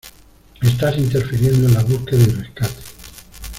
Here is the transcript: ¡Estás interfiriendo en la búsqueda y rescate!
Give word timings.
¡Estás 0.63 0.97
interfiriendo 0.97 1.67
en 1.67 1.75
la 1.75 1.83
búsqueda 1.83 2.23
y 2.23 2.31
rescate! 2.31 2.81